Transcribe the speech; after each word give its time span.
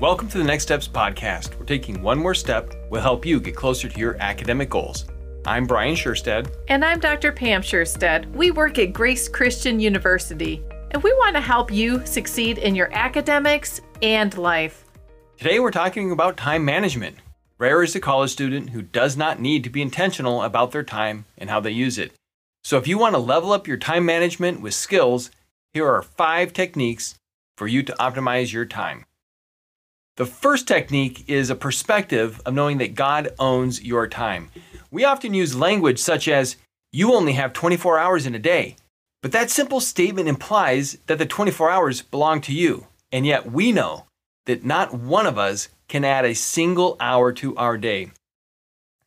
Welcome 0.00 0.28
to 0.28 0.36
the 0.36 0.44
Next 0.44 0.64
Steps 0.64 0.86
podcast. 0.86 1.58
We're 1.58 1.64
taking 1.64 2.02
one 2.02 2.18
more 2.18 2.34
step 2.34 2.74
We'll 2.90 3.00
help 3.00 3.24
you 3.24 3.40
get 3.40 3.56
closer 3.56 3.88
to 3.88 3.98
your 3.98 4.16
academic 4.20 4.68
goals. 4.68 5.06
I'm 5.46 5.66
Brian 5.66 5.94
Scherstedt. 5.94 6.54
And 6.68 6.84
I'm 6.84 7.00
Dr. 7.00 7.32
Pam 7.32 7.62
Scherstedt. 7.62 8.30
We 8.32 8.50
work 8.50 8.78
at 8.78 8.92
Grace 8.92 9.26
Christian 9.26 9.80
University, 9.80 10.62
and 10.90 11.02
we 11.02 11.14
want 11.14 11.34
to 11.34 11.40
help 11.40 11.72
you 11.72 12.04
succeed 12.04 12.58
in 12.58 12.74
your 12.74 12.92
academics 12.92 13.80
and 14.02 14.36
life. 14.36 14.84
Today 15.38 15.60
we're 15.60 15.70
talking 15.70 16.12
about 16.12 16.36
time 16.36 16.62
management. 16.62 17.16
Rare 17.58 17.82
is 17.82 17.94
the 17.94 18.00
college 18.00 18.32
student 18.32 18.70
who 18.70 18.82
does 18.82 19.16
not 19.16 19.40
need 19.40 19.64
to 19.64 19.70
be 19.70 19.80
intentional 19.80 20.42
about 20.42 20.72
their 20.72 20.84
time 20.84 21.24
and 21.38 21.48
how 21.48 21.58
they 21.58 21.70
use 21.70 21.96
it. 21.96 22.12
So 22.64 22.76
if 22.76 22.86
you 22.86 22.98
want 22.98 23.14
to 23.14 23.18
level 23.18 23.50
up 23.50 23.66
your 23.66 23.78
time 23.78 24.04
management 24.04 24.60
with 24.60 24.74
skills, 24.74 25.30
here 25.72 25.88
are 25.88 26.02
five 26.02 26.52
techniques 26.52 27.14
for 27.56 27.66
you 27.66 27.82
to 27.82 27.94
optimize 27.94 28.52
your 28.52 28.66
time. 28.66 29.06
The 30.16 30.24
first 30.24 30.66
technique 30.66 31.28
is 31.28 31.50
a 31.50 31.54
perspective 31.54 32.40
of 32.46 32.54
knowing 32.54 32.78
that 32.78 32.94
God 32.94 33.34
owns 33.38 33.82
your 33.82 34.08
time. 34.08 34.48
We 34.90 35.04
often 35.04 35.34
use 35.34 35.54
language 35.54 35.98
such 35.98 36.26
as, 36.26 36.56
you 36.90 37.12
only 37.12 37.34
have 37.34 37.52
24 37.52 37.98
hours 37.98 38.24
in 38.24 38.34
a 38.34 38.38
day. 38.38 38.76
But 39.20 39.32
that 39.32 39.50
simple 39.50 39.80
statement 39.80 40.26
implies 40.26 40.96
that 41.06 41.18
the 41.18 41.26
24 41.26 41.70
hours 41.70 42.00
belong 42.00 42.40
to 42.42 42.54
you. 42.54 42.86
And 43.12 43.26
yet 43.26 43.52
we 43.52 43.72
know 43.72 44.06
that 44.46 44.64
not 44.64 44.94
one 44.94 45.26
of 45.26 45.36
us 45.36 45.68
can 45.86 46.02
add 46.02 46.24
a 46.24 46.34
single 46.34 46.96
hour 46.98 47.30
to 47.34 47.54
our 47.56 47.76
day. 47.76 48.10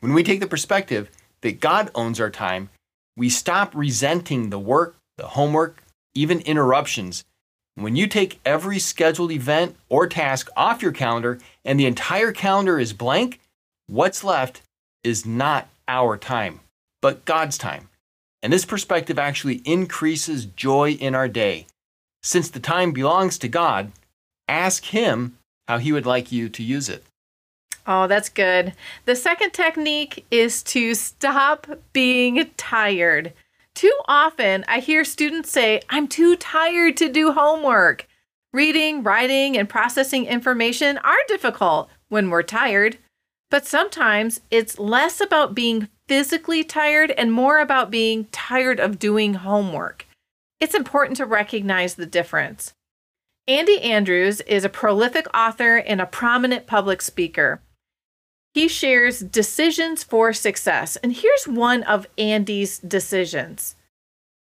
When 0.00 0.14
we 0.14 0.22
take 0.22 0.40
the 0.40 0.46
perspective 0.46 1.10
that 1.42 1.60
God 1.60 1.90
owns 1.94 2.18
our 2.18 2.30
time, 2.30 2.70
we 3.14 3.28
stop 3.28 3.74
resenting 3.74 4.48
the 4.48 4.58
work, 4.58 4.96
the 5.18 5.26
homework, 5.26 5.82
even 6.14 6.40
interruptions 6.40 7.24
when 7.74 7.96
you 7.96 8.06
take 8.06 8.40
every 8.44 8.78
scheduled 8.78 9.32
event 9.32 9.76
or 9.88 10.06
task 10.06 10.48
off 10.56 10.82
your 10.82 10.92
calendar 10.92 11.38
and 11.64 11.78
the 11.78 11.86
entire 11.86 12.32
calendar 12.32 12.78
is 12.78 12.92
blank, 12.92 13.40
what's 13.86 14.22
left 14.22 14.62
is 15.02 15.26
not 15.26 15.68
our 15.88 16.16
time, 16.16 16.60
but 17.02 17.24
God's 17.24 17.58
time. 17.58 17.88
And 18.42 18.52
this 18.52 18.64
perspective 18.64 19.18
actually 19.18 19.62
increases 19.64 20.44
joy 20.44 20.92
in 20.92 21.14
our 21.14 21.28
day. 21.28 21.66
Since 22.22 22.50
the 22.50 22.60
time 22.60 22.92
belongs 22.92 23.38
to 23.38 23.48
God, 23.48 23.90
ask 24.48 24.84
Him 24.84 25.36
how 25.66 25.78
He 25.78 25.92
would 25.92 26.06
like 26.06 26.30
you 26.30 26.48
to 26.50 26.62
use 26.62 26.88
it. 26.88 27.04
Oh, 27.86 28.06
that's 28.06 28.28
good. 28.28 28.72
The 29.04 29.16
second 29.16 29.52
technique 29.52 30.24
is 30.30 30.62
to 30.64 30.94
stop 30.94 31.66
being 31.92 32.50
tired. 32.56 33.32
Too 33.74 33.92
often, 34.06 34.64
I 34.68 34.78
hear 34.78 35.04
students 35.04 35.50
say, 35.50 35.82
I'm 35.90 36.06
too 36.06 36.36
tired 36.36 36.96
to 36.98 37.08
do 37.08 37.32
homework. 37.32 38.06
Reading, 38.52 39.02
writing, 39.02 39.58
and 39.58 39.68
processing 39.68 40.26
information 40.26 40.96
are 40.98 41.16
difficult 41.26 41.90
when 42.08 42.30
we're 42.30 42.44
tired, 42.44 42.98
but 43.50 43.66
sometimes 43.66 44.40
it's 44.48 44.78
less 44.78 45.20
about 45.20 45.56
being 45.56 45.88
physically 46.06 46.62
tired 46.62 47.10
and 47.12 47.32
more 47.32 47.58
about 47.58 47.90
being 47.90 48.26
tired 48.26 48.78
of 48.78 49.00
doing 49.00 49.34
homework. 49.34 50.06
It's 50.60 50.74
important 50.74 51.16
to 51.16 51.26
recognize 51.26 51.96
the 51.96 52.06
difference. 52.06 52.74
Andy 53.48 53.80
Andrews 53.82 54.40
is 54.42 54.64
a 54.64 54.68
prolific 54.68 55.26
author 55.34 55.78
and 55.78 56.00
a 56.00 56.06
prominent 56.06 56.68
public 56.68 57.02
speaker. 57.02 57.60
He 58.54 58.68
shares 58.68 59.18
decisions 59.18 60.04
for 60.04 60.32
success. 60.32 60.94
And 61.02 61.12
here's 61.12 61.48
one 61.48 61.82
of 61.82 62.06
Andy's 62.16 62.78
decisions 62.78 63.74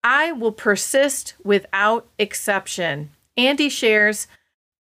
I 0.03 0.33
will 0.33 0.53
persist 0.53 1.34
without 1.45 2.07
exception. 2.19 3.11
Andy 3.37 3.69
shares, 3.69 4.27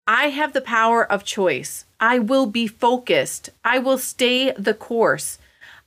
I 0.06 0.28
have 0.28 0.52
the 0.52 0.60
power 0.60 1.10
of 1.10 1.24
choice. 1.24 1.86
I 1.98 2.18
will 2.18 2.44
be 2.44 2.66
focused. 2.66 3.48
I 3.64 3.78
will 3.78 3.96
stay 3.96 4.52
the 4.52 4.74
course. 4.74 5.38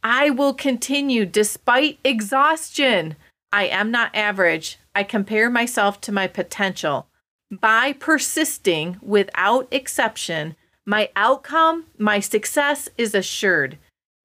I 0.03 0.31
will 0.31 0.55
continue 0.55 1.25
despite 1.25 1.99
exhaustion. 2.03 3.15
I 3.53 3.65
am 3.65 3.91
not 3.91 4.15
average. 4.15 4.79
I 4.95 5.03
compare 5.03 5.51
myself 5.51 6.01
to 6.01 6.11
my 6.11 6.25
potential. 6.25 7.05
By 7.51 7.93
persisting 7.93 8.97
without 9.01 9.67
exception, 9.71 10.55
my 10.89 11.11
outcome, 11.15 11.85
my 11.99 12.19
success 12.19 12.89
is 12.97 13.13
assured. 13.13 13.77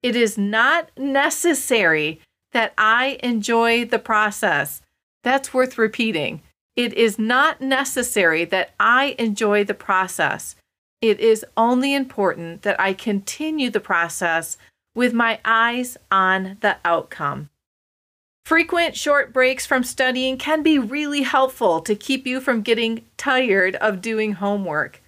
It 0.03 0.17
is 0.17 0.39
not 0.39 0.89
necessary 0.97 2.23
that 2.53 2.73
I 2.79 3.19
enjoy 3.23 3.85
the 3.85 3.99
process. 3.99 4.81
That's 5.23 5.53
worth 5.53 5.77
repeating. 5.77 6.41
It 6.75 6.95
is 6.95 7.19
not 7.19 7.61
necessary 7.61 8.47
that 8.47 8.71
I 8.81 9.15
enjoy 9.19 9.65
the 9.65 9.75
process. 9.75 10.57
It 11.03 11.21
is 11.21 11.45
only 11.55 11.93
important 11.93 12.63
that 12.63 12.81
I 12.81 12.95
continue 12.95 13.69
the 13.69 13.79
process 13.79 14.57
with 14.95 15.13
my 15.13 15.41
eyes 15.45 15.99
on 16.11 16.57
the 16.63 16.79
outcome. 16.83 17.51
Frequent 18.47 18.97
short 18.97 19.35
breaks 19.35 19.67
from 19.67 19.85
studying 19.85 20.39
can 20.39 20.63
be 20.63 20.79
really 20.79 21.25
helpful 21.25 21.83
to 21.83 21.95
keep 21.95 22.27
you 22.27 22.41
from 22.41 22.63
getting 22.63 23.05
tired 23.19 23.77
of 23.77 24.01
doing 24.01 24.33
homework. 24.33 25.03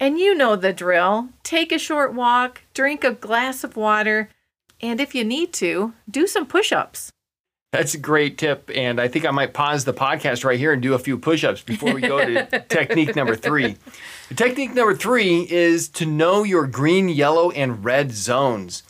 And 0.00 0.18
you 0.18 0.34
know 0.34 0.56
the 0.56 0.72
drill 0.72 1.28
take 1.42 1.72
a 1.72 1.78
short 1.78 2.14
walk, 2.14 2.62
drink 2.74 3.04
a 3.04 3.12
glass 3.12 3.64
of 3.64 3.76
water, 3.76 4.28
and 4.80 5.00
if 5.00 5.14
you 5.14 5.24
need 5.24 5.52
to, 5.54 5.94
do 6.10 6.26
some 6.26 6.46
push 6.46 6.72
ups. 6.72 7.10
That's 7.72 7.94
a 7.94 7.98
great 7.98 8.38
tip. 8.38 8.70
And 8.72 9.00
I 9.00 9.08
think 9.08 9.24
I 9.24 9.32
might 9.32 9.52
pause 9.52 9.84
the 9.84 9.92
podcast 9.92 10.44
right 10.44 10.58
here 10.58 10.72
and 10.72 10.80
do 10.80 10.94
a 10.94 10.98
few 10.98 11.18
push 11.18 11.42
ups 11.42 11.60
before 11.60 11.92
we 11.92 12.00
go 12.02 12.24
to 12.24 12.60
technique 12.68 13.16
number 13.16 13.34
three. 13.34 13.76
Technique 14.36 14.74
number 14.74 14.94
three 14.94 15.46
is 15.50 15.88
to 15.88 16.06
know 16.06 16.44
your 16.44 16.68
green, 16.68 17.08
yellow, 17.08 17.50
and 17.50 17.84
red 17.84 18.12
zones. 18.12 18.84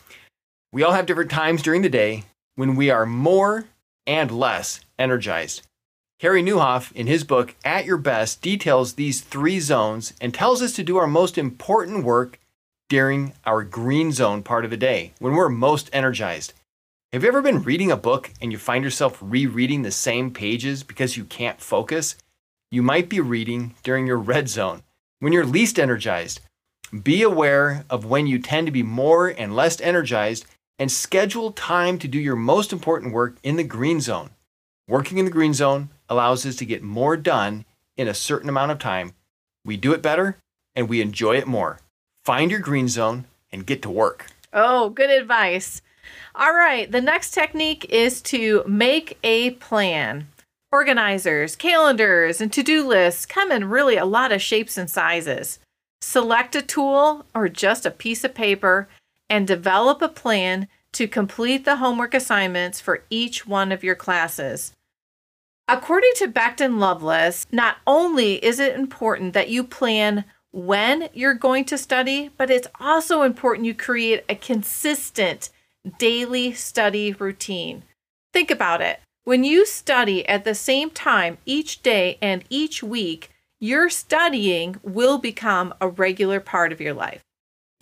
We 0.71 0.83
all 0.83 0.93
have 0.93 1.07
different 1.07 1.31
times 1.31 1.63
during 1.63 1.81
the 1.81 1.89
day 1.89 2.25
when 2.57 2.77
we 2.77 2.91
are 2.91 3.07
more 3.07 3.65
and 4.07 4.31
less 4.31 4.81
energized. 4.99 5.63
Carey 6.21 6.45
Nieuwhof, 6.45 6.93
in 6.93 7.09
his 7.09 7.25
book 7.25 7.57
At 7.65 7.87
Your 7.87 7.97
Best, 7.97 8.41
details 8.41 8.93
these 8.93 9.21
three 9.21 9.59
zones 9.59 10.15
and 10.21 10.33
tells 10.33 10.63
us 10.63 10.73
to 10.75 10.85
do 10.85 10.97
our 10.97 11.09
most 11.09 11.37
important 11.37 12.05
work 12.05 12.39
during 12.89 13.33
our 13.45 13.65
green 13.65 14.13
zone 14.13 14.45
part 14.45 14.65
of 14.65 14.71
the 14.71 14.77
day, 14.77 15.13
when 15.19 15.35
we're 15.35 15.49
most 15.49 15.91
energized. 15.93 16.53
Have 17.13 17.25
you 17.25 17.29
ever 17.29 17.43
been 17.43 17.65
reading 17.65 17.91
a 17.91 17.97
book 17.97 18.31
and 18.41 18.53
you 18.53 18.59
find 18.59 18.85
yourself 18.85 19.19
rereading 19.21 19.83
the 19.83 19.91
same 19.91 20.31
pages 20.31 20.85
because 20.85 21.17
you 21.17 21.25
can't 21.25 21.61
focus? 21.61 22.15
You 22.71 22.83
might 22.83 23.09
be 23.09 23.21
reading 23.21 23.75
during 23.83 24.07
your 24.07 24.19
red 24.19 24.49
zone, 24.49 24.85
when 25.19 25.33
you're 25.33 25.45
least 25.45 25.81
energized. 25.81 26.41
Be 27.03 27.23
aware 27.23 27.85
of 27.91 28.05
when 28.05 28.29
you 28.29 28.39
tend 28.39 28.69
to 28.69 28.73
be 28.73 28.85
more 28.85 29.29
and 29.29 29.57
less 29.57 29.81
energized 29.81 30.47
and 30.79 30.93
schedule 30.93 31.51
time 31.51 31.99
to 31.99 32.09
do 32.09 32.21
your 32.21 32.37
most 32.37 32.73
important 32.73 33.13
work 33.13 33.37
in 33.43 33.57
the 33.57 33.65
green 33.65 34.01
zone. 34.01 34.31
Working 34.87 35.17
in 35.17 35.25
the 35.25 35.31
green 35.31 35.55
zone 35.55 35.89
allows 36.11 36.45
us 36.45 36.57
to 36.57 36.67
get 36.67 36.83
more 36.83 37.17
done 37.17 37.65
in 37.97 38.07
a 38.07 38.13
certain 38.13 38.51
amount 38.51 38.71
of 38.71 38.79
time. 38.79 39.15
We 39.65 39.79
do 39.79 39.95
it 39.95 40.03
better 40.03 40.37
and 40.75 40.91
we 40.91 41.01
enjoy 41.01 41.37
it 41.37 41.47
more. 41.47 41.79
Find 42.23 42.51
your 42.51 42.61
green 42.61 42.89
zone 42.89 43.25
and 43.51 43.65
get 43.65 43.81
to 43.83 43.91
work. 43.91 44.27
Oh, 44.53 44.91
good 44.91 45.09
advice. 45.09 45.81
All 46.35 46.53
right, 46.53 46.91
the 46.91 47.01
next 47.01 47.31
technique 47.31 47.87
is 47.89 48.21
to 48.23 48.63
make 48.67 49.17
a 49.25 49.53
plan. 49.53 50.29
Organizers, 50.71 51.57
calendars, 51.57 52.43
and 52.43 52.53
to 52.53 52.63
do 52.63 52.87
lists 52.87 53.25
come 53.25 53.51
in 53.51 53.71
really 53.71 53.97
a 53.97 54.05
lot 54.05 54.33
of 54.33 54.43
shapes 54.43 54.77
and 54.77 54.91
sizes. 54.91 55.61
Select 56.03 56.55
a 56.55 56.61
tool 56.61 57.25
or 57.35 57.49
just 57.49 57.87
a 57.87 57.91
piece 57.91 58.23
of 58.23 58.35
paper 58.35 58.87
and 59.31 59.47
develop 59.47 60.03
a 60.03 60.09
plan 60.09 60.69
to 60.95 61.07
complete 61.09 61.65
the 61.65 61.77
homework 61.77 62.15
assignments 62.15 62.81
for 62.81 63.05
each 63.11 63.47
one 63.47 63.71
of 63.73 63.85
your 63.85 63.95
classes. 63.95 64.73
According 65.67 66.13
to 66.17 66.29
Becton 66.29 66.79
Loveless, 66.79 67.47
not 67.51 67.77
only 67.87 68.45
is 68.45 68.59
it 68.59 68.75
important 68.75 69.33
that 69.33 69.49
you 69.49 69.65
plan 69.65 70.25
when 70.53 71.09
you're 71.13 71.35
going 71.35 71.65
to 71.65 71.79
study, 71.79 72.31
but 72.37 72.51
it's 72.51 72.69
also 72.79 73.23
important 73.23 73.67
you 73.67 73.75
create 73.75 74.25
a 74.29 74.35
consistent 74.35 75.51
daily 75.99 76.53
study 76.53 77.13
routine. 77.13 77.83
Think 78.33 78.51
about 78.51 78.81
it. 78.81 79.01
When 79.25 79.43
you 79.43 79.65
study 79.65 80.27
at 80.29 80.45
the 80.45 80.55
same 80.55 80.91
time 80.91 81.39
each 81.47 81.83
day 81.83 82.19
and 82.21 82.45
each 82.51 82.83
week, 82.83 83.31
your 83.59 83.89
studying 83.89 84.77
will 84.83 85.19
become 85.19 85.73
a 85.81 85.89
regular 85.89 86.41
part 86.41 86.73
of 86.73 86.81
your 86.81 86.93
life. 86.93 87.23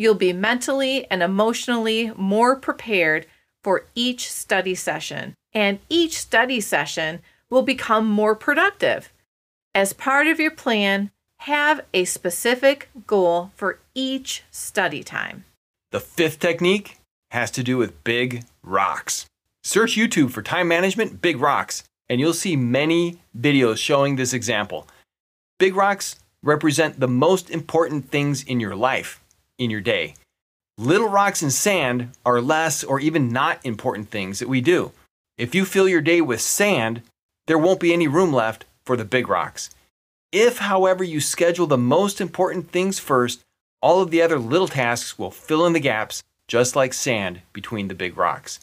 You'll 0.02 0.14
be 0.16 0.32
mentally 0.32 1.08
and 1.12 1.22
emotionally 1.22 2.10
more 2.16 2.56
prepared 2.56 3.24
for 3.62 3.84
each 3.94 4.32
study 4.32 4.74
session, 4.74 5.36
and 5.52 5.78
each 5.88 6.18
study 6.18 6.60
session 6.60 7.20
will 7.48 7.62
become 7.62 8.08
more 8.08 8.34
productive. 8.34 9.12
As 9.76 9.92
part 9.92 10.26
of 10.26 10.40
your 10.40 10.50
plan, 10.50 11.12
have 11.42 11.82
a 11.94 12.04
specific 12.04 12.90
goal 13.06 13.52
for 13.54 13.78
each 13.94 14.42
study 14.50 15.04
time. 15.04 15.44
The 15.92 16.00
fifth 16.00 16.40
technique 16.40 16.98
has 17.30 17.52
to 17.52 17.62
do 17.62 17.78
with 17.78 18.02
big 18.02 18.42
rocks. 18.64 19.26
Search 19.62 19.94
YouTube 19.94 20.32
for 20.32 20.42
time 20.42 20.66
management 20.66 21.22
big 21.22 21.38
rocks, 21.38 21.84
and 22.08 22.18
you'll 22.18 22.32
see 22.32 22.56
many 22.56 23.20
videos 23.38 23.76
showing 23.76 24.16
this 24.16 24.32
example. 24.32 24.88
Big 25.60 25.76
rocks 25.76 26.16
represent 26.42 26.98
the 26.98 27.06
most 27.06 27.50
important 27.50 28.10
things 28.10 28.42
in 28.42 28.58
your 28.58 28.74
life, 28.74 29.21
in 29.58 29.70
your 29.70 29.80
day. 29.80 30.14
Little 30.78 31.08
rocks 31.08 31.42
and 31.42 31.52
sand 31.52 32.10
are 32.24 32.40
less 32.40 32.82
or 32.82 32.98
even 32.98 33.28
not 33.28 33.64
important 33.64 34.08
things 34.08 34.38
that 34.38 34.48
we 34.48 34.60
do. 34.60 34.92
If 35.36 35.54
you 35.54 35.64
fill 35.64 35.88
your 35.88 36.00
day 36.00 36.20
with 36.20 36.40
sand, 36.40 37.02
there 37.46 37.58
won't 37.58 37.80
be 37.80 37.92
any 37.92 38.08
room 38.08 38.32
left 38.32 38.64
for 38.84 38.96
the 38.96 39.04
big 39.04 39.28
rocks. 39.28 39.70
If, 40.32 40.58
however, 40.58 41.04
you 41.04 41.20
schedule 41.20 41.66
the 41.66 41.78
most 41.78 42.20
important 42.20 42.70
things 42.70 42.98
first, 42.98 43.42
all 43.82 44.00
of 44.00 44.10
the 44.10 44.22
other 44.22 44.38
little 44.38 44.68
tasks 44.68 45.18
will 45.18 45.30
fill 45.30 45.66
in 45.66 45.72
the 45.72 45.80
gaps, 45.80 46.22
just 46.48 46.74
like 46.74 46.94
sand 46.94 47.42
between 47.52 47.88
the 47.88 47.94
big 47.94 48.16
rocks. 48.16 48.60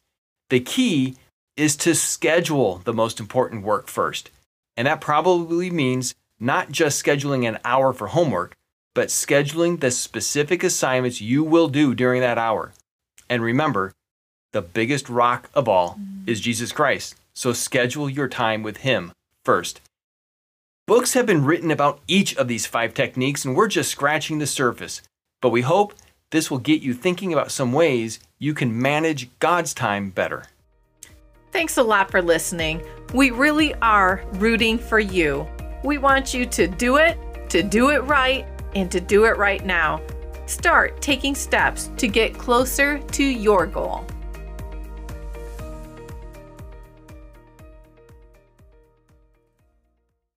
The 0.49 0.59
key 0.59 1.15
is 1.55 1.75
to 1.77 1.93
schedule 1.93 2.81
the 2.85 2.93
most 2.93 3.19
important 3.19 3.63
work 3.63 3.87
first. 3.87 4.31
And 4.77 4.87
that 4.87 5.01
probably 5.01 5.69
means 5.69 6.15
not 6.39 6.71
just 6.71 7.03
scheduling 7.03 7.47
an 7.47 7.59
hour 7.65 7.91
for 7.91 8.07
homework, 8.07 8.55
but 8.95 9.09
scheduling 9.09 9.79
the 9.79 9.91
specific 9.91 10.63
assignments 10.63 11.21
you 11.21 11.43
will 11.43 11.67
do 11.67 11.93
during 11.95 12.21
that 12.21 12.37
hour. 12.37 12.73
And 13.29 13.43
remember, 13.43 13.93
the 14.51 14.61
biggest 14.61 15.09
rock 15.09 15.49
of 15.53 15.67
all 15.67 15.99
mm. 15.99 16.27
is 16.27 16.41
Jesus 16.41 16.71
Christ. 16.71 17.15
So 17.33 17.53
schedule 17.53 18.09
your 18.09 18.27
time 18.27 18.63
with 18.63 18.77
Him 18.77 19.11
first. 19.45 19.81
Books 20.87 21.13
have 21.13 21.27
been 21.27 21.45
written 21.45 21.69
about 21.69 21.99
each 22.07 22.35
of 22.35 22.47
these 22.47 22.65
five 22.65 22.95
techniques, 22.95 23.45
and 23.45 23.55
we're 23.55 23.67
just 23.67 23.91
scratching 23.91 24.39
the 24.39 24.47
surface. 24.47 25.03
But 25.39 25.51
we 25.51 25.61
hope 25.61 25.93
this 26.31 26.49
will 26.49 26.57
get 26.57 26.81
you 26.81 26.93
thinking 26.93 27.31
about 27.31 27.51
some 27.51 27.71
ways 27.71 28.19
you 28.39 28.53
can 28.53 28.81
manage 28.81 29.29
God's 29.39 29.73
time 29.73 30.09
better. 30.09 30.45
Thanks 31.51 31.77
a 31.77 31.83
lot 31.83 32.09
for 32.09 32.21
listening. 32.21 32.81
We 33.13 33.31
really 33.31 33.73
are 33.75 34.23
rooting 34.33 34.77
for 34.77 34.99
you. 34.99 35.47
We 35.83 35.97
want 35.97 36.33
you 36.33 36.45
to 36.47 36.67
do 36.67 36.97
it, 36.97 37.17
to 37.49 37.63
do 37.63 37.89
it 37.89 37.99
right, 37.99 38.45
and 38.75 38.91
to 38.91 38.99
do 38.99 39.25
it 39.25 39.37
right 39.37 39.65
now. 39.65 40.01
Start 40.45 41.01
taking 41.01 41.35
steps 41.35 41.91
to 41.97 42.07
get 42.07 42.33
closer 42.33 42.99
to 42.99 43.23
your 43.23 43.67
goal. 43.67 44.05